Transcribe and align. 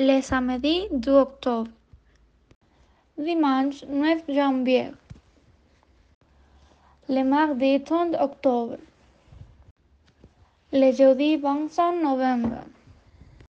Le 0.00 0.20
samedi 0.22 0.86
d'octobre. 0.92 1.72
Dimanche 3.16 3.82
9 3.88 4.22
janvier. 4.28 4.92
Le 7.08 7.24
mardi 7.24 7.82
30 7.82 8.14
octobre. 8.20 8.76
Le 10.72 10.92
jeudi 10.92 11.36
25 11.36 12.00
novembre. 12.00 12.62